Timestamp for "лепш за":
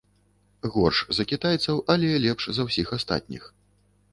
2.25-2.67